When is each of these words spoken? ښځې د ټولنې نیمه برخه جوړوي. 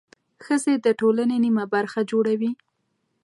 ښځې 0.45 0.73
د 0.85 0.87
ټولنې 0.99 1.37
نیمه 1.43 1.65
برخه 1.73 1.99
جوړوي. 2.11 2.51